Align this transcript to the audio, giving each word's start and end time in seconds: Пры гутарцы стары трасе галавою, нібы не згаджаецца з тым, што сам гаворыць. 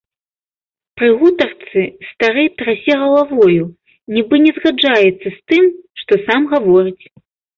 Пры 0.99 1.09
гутарцы 1.19 1.81
стары 2.11 2.45
трасе 2.61 2.93
галавою, 3.03 3.63
нібы 4.17 4.35
не 4.47 4.51
згаджаецца 4.57 5.27
з 5.35 5.35
тым, 5.53 5.63
што 6.05 6.13
сам 6.25 6.41
гаворыць. 6.55 7.05